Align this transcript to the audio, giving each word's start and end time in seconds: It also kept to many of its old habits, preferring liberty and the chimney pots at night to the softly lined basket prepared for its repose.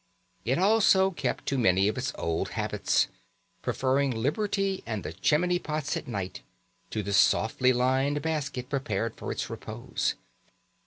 It 0.45 0.57
also 0.57 1.11
kept 1.11 1.45
to 1.45 1.59
many 1.59 1.87
of 1.87 1.95
its 1.95 2.11
old 2.17 2.49
habits, 2.57 3.07
preferring 3.61 4.09
liberty 4.09 4.81
and 4.87 5.03
the 5.03 5.13
chimney 5.13 5.59
pots 5.59 5.95
at 5.95 6.07
night 6.07 6.41
to 6.89 7.03
the 7.03 7.13
softly 7.13 7.71
lined 7.71 8.19
basket 8.23 8.67
prepared 8.67 9.15
for 9.15 9.31
its 9.31 9.47
repose. 9.47 10.15